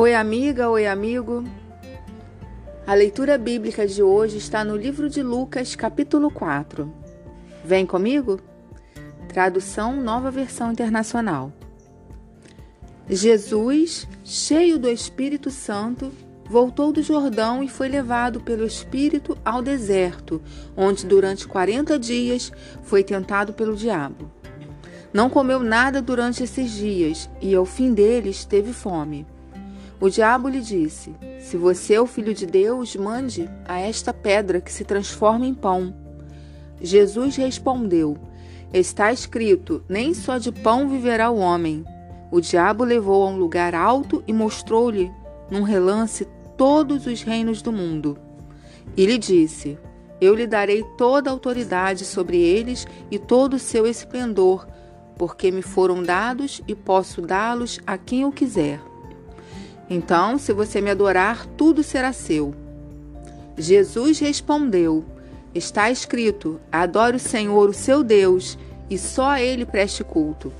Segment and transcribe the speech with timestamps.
[0.00, 1.42] Oi, amiga, oi, amigo.
[2.86, 6.88] A leitura bíblica de hoje está no livro de Lucas, capítulo 4.
[7.64, 8.38] Vem comigo?
[9.26, 11.52] Tradução Nova Versão Internacional.
[13.10, 16.12] Jesus, cheio do Espírito Santo,
[16.48, 20.40] voltou do Jordão e foi levado pelo Espírito ao deserto,
[20.76, 22.52] onde durante quarenta dias
[22.84, 24.30] foi tentado pelo diabo.
[25.12, 29.26] Não comeu nada durante esses dias e, ao fim deles, teve fome.
[30.00, 34.60] O diabo lhe disse: Se você é o filho de Deus, mande a esta pedra
[34.60, 35.92] que se transforma em pão.
[36.80, 38.16] Jesus respondeu:
[38.72, 41.84] Está escrito: Nem só de pão viverá o homem.
[42.30, 45.10] O diabo levou a um lugar alto e mostrou-lhe,
[45.50, 48.16] num relance, todos os reinos do mundo.
[48.96, 49.76] E lhe disse:
[50.20, 54.68] Eu lhe darei toda a autoridade sobre eles e todo o seu esplendor,
[55.16, 58.80] porque me foram dados e posso dá-los a quem eu quiser.
[59.90, 62.54] Então, se você me adorar, tudo será seu.
[63.56, 65.04] Jesus respondeu:
[65.54, 68.58] Está escrito: Adore o Senhor, o seu Deus,
[68.90, 70.52] e só a ele preste culto.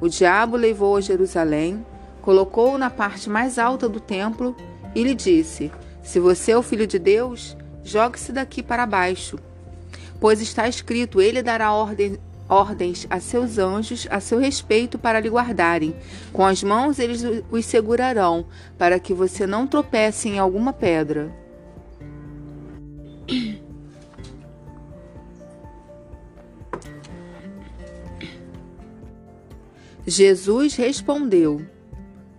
[0.00, 1.84] O diabo levou a Jerusalém,
[2.20, 4.56] colocou-o na parte mais alta do templo
[4.94, 5.70] e lhe disse:
[6.02, 9.38] Se você é o filho de Deus, jogue-se daqui para baixo.
[10.20, 15.28] Pois está escrito: Ele dará ordem ordens a seus anjos a seu respeito para lhe
[15.28, 15.94] guardarem.
[16.32, 18.46] Com as mãos eles os segurarão,
[18.78, 21.32] para que você não tropece em alguma pedra.
[30.06, 31.64] Jesus respondeu: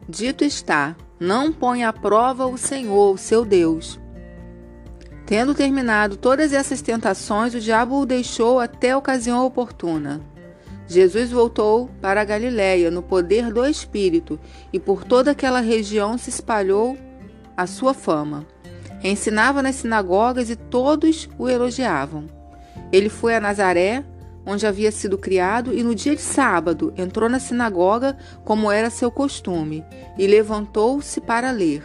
[0.07, 3.99] Dito está, não ponha à prova o Senhor, o seu Deus.
[5.25, 10.21] Tendo terminado todas essas tentações, o diabo o deixou até a ocasião oportuna.
[10.87, 14.39] Jesus voltou para a Galiléia no poder do Espírito,
[14.71, 16.95] e por toda aquela região se espalhou
[17.57, 18.45] a sua fama.
[19.03, 22.25] Ensinava nas sinagogas e todos o elogiavam.
[22.91, 24.03] Ele foi a Nazaré,
[24.45, 29.09] onde havia sido criado, e no dia de sábado entrou na sinagoga, como era seu
[29.09, 29.83] costume,
[30.19, 31.83] e levantou-se para ler.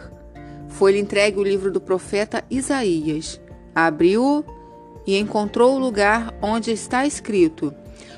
[0.71, 3.39] Foi-lhe entregue o livro do profeta Isaías.
[3.75, 4.43] Abriu-o
[5.05, 7.73] e encontrou o lugar onde está escrito: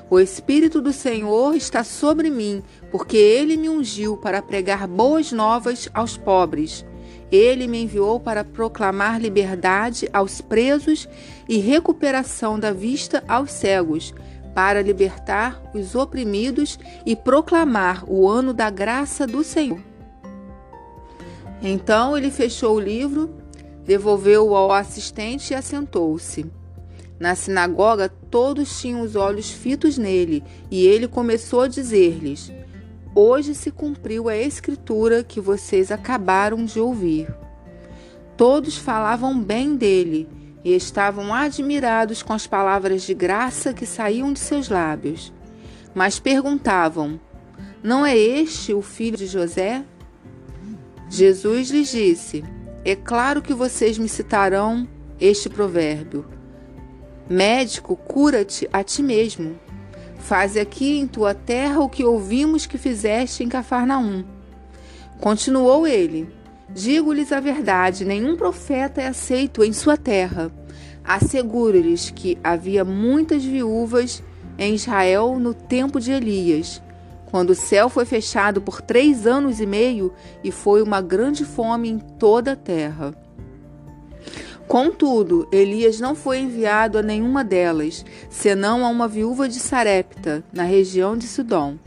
[0.09, 5.89] O Espírito do Senhor está sobre mim, porque ele me ungiu para pregar boas novas
[5.93, 6.85] aos pobres.
[7.31, 11.09] Ele me enviou para proclamar liberdade aos presos
[11.49, 14.13] e recuperação da vista aos cegos,
[14.53, 19.92] para libertar os oprimidos e proclamar o ano da graça do Senhor.
[21.63, 23.33] Então ele fechou o livro,
[23.85, 26.45] devolveu-o ao assistente e assentou-se.
[27.17, 32.51] Na sinagoga, todos tinham os olhos fitos nele, e ele começou a dizer-lhes:
[33.15, 37.33] Hoje se cumpriu a escritura que vocês acabaram de ouvir.
[38.35, 40.27] Todos falavam bem dele
[40.65, 45.31] e estavam admirados com as palavras de graça que saíam de seus lábios.
[45.95, 47.17] Mas perguntavam:
[47.81, 49.85] Não é este o filho de José?
[51.13, 52.43] Jesus lhes disse:
[52.83, 54.87] É claro que vocês me citarão
[55.21, 56.25] este provérbio:
[57.29, 59.55] Médico, cura-te a ti mesmo.
[60.17, 64.25] Faze aqui em tua terra o que ouvimos que fizeste em Cafarnaum.
[65.19, 66.27] Continuou ele:
[66.67, 70.51] Digo-lhes a verdade: nenhum profeta é aceito em sua terra.
[71.03, 74.23] Asseguro-lhes que havia muitas viúvas
[74.57, 76.81] em Israel no tempo de Elias
[77.33, 80.13] quando o céu foi fechado por três anos e meio
[80.43, 83.11] e foi uma grande fome em toda a terra.
[84.67, 90.61] Contudo, Elias não foi enviado a nenhuma delas, senão a uma viúva de Sarepta, na
[90.61, 91.79] região de Sidom.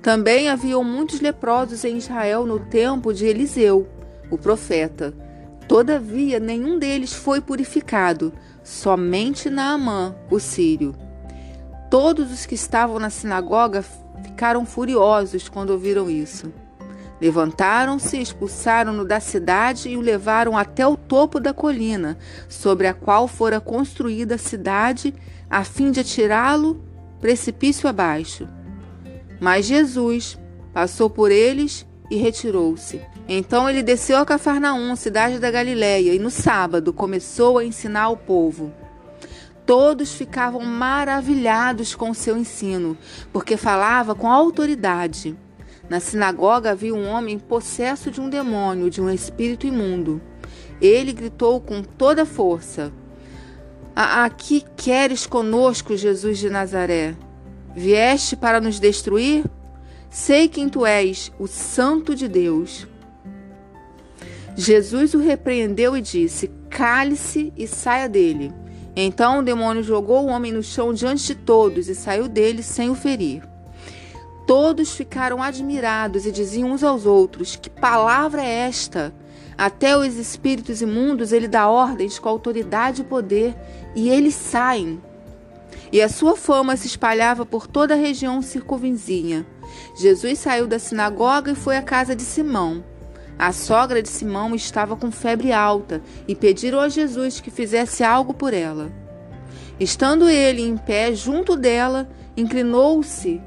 [0.00, 3.88] Também haviam muitos leprosos em Israel no tempo de Eliseu,
[4.30, 5.12] o profeta.
[5.66, 8.32] Todavia, nenhum deles foi purificado,
[8.62, 10.94] somente Naamã, o sírio.
[11.90, 13.84] Todos os que estavam na sinagoga
[14.26, 16.52] ficaram furiosos quando ouviram isso.
[17.20, 22.18] Levantaram-se, expulsaram-no da cidade e o levaram até o topo da colina,
[22.48, 25.14] sobre a qual fora construída a cidade,
[25.48, 26.84] a fim de atirá-lo
[27.20, 28.46] precipício abaixo.
[29.40, 30.38] Mas Jesus
[30.74, 33.00] passou por eles e retirou-se.
[33.28, 38.16] Então ele desceu a Cafarnaum, cidade da Galiléia, e no sábado começou a ensinar o
[38.16, 38.72] povo.
[39.66, 42.96] Todos ficavam maravilhados com seu ensino,
[43.32, 45.36] porque falava com autoridade.
[45.90, 50.22] Na sinagoga havia um homem possesso de um demônio, de um espírito imundo.
[50.80, 52.92] Ele gritou com toda força:
[53.94, 57.16] Aqui queres conosco, Jesus de Nazaré?
[57.74, 59.44] Vieste para nos destruir?
[60.08, 62.86] Sei quem tu és, o Santo de Deus.
[64.54, 68.52] Jesus o repreendeu e disse: Cale-se e saia dele.
[68.96, 72.88] Então o demônio jogou o homem no chão diante de todos e saiu dele sem
[72.88, 73.46] o ferir.
[74.46, 79.12] Todos ficaram admirados e diziam uns aos outros: Que palavra é esta?
[79.58, 83.54] Até os espíritos imundos ele dá ordens com autoridade e poder,
[83.94, 85.00] e eles saem.
[85.92, 89.46] E a sua fama se espalhava por toda a região circunvizinha.
[89.98, 92.84] Jesus saiu da sinagoga e foi à casa de Simão.
[93.38, 98.32] A sogra de Simão estava com febre alta e pediram a Jesus que fizesse algo
[98.32, 98.90] por ela.
[99.78, 103.40] Estando ele em pé junto dela, inclinou-se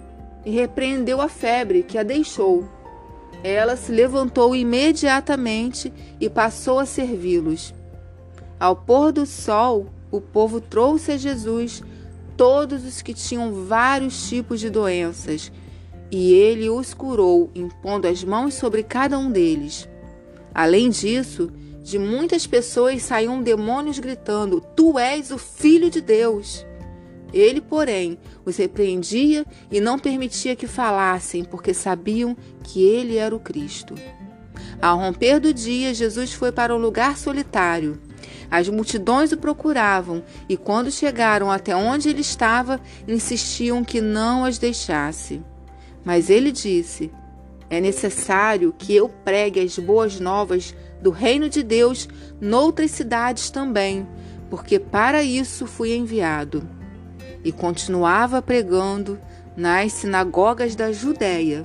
[0.45, 2.69] e repreendeu a febre que a deixou.
[3.44, 7.74] Ela se levantou imediatamente e passou a servi-los.
[8.59, 11.81] Ao pôr do sol, o povo trouxe a Jesus
[12.38, 15.51] todos os que tinham vários tipos de doenças
[16.11, 19.88] e ele os curou, impondo as mãos sobre cada um deles.
[20.53, 21.51] Além disso,
[21.83, 26.65] de muitas pessoas saíam demônios gritando: Tu és o Filho de Deus.
[27.31, 33.39] Ele, porém, os repreendia e não permitia que falassem, porque sabiam que ele era o
[33.39, 33.94] Cristo.
[34.81, 38.00] Ao romper do dia, Jesus foi para um lugar solitário.
[38.50, 44.57] As multidões o procuravam e, quando chegaram até onde ele estava, insistiam que não as
[44.57, 45.41] deixasse.
[46.09, 47.11] Mas ele disse:
[47.69, 52.09] É necessário que eu pregue as boas novas do reino de Deus
[52.41, 54.07] noutras cidades também,
[54.50, 56.67] porque para isso fui enviado.
[57.44, 59.19] E continuava pregando
[59.56, 61.63] nas sinagogas da Judéia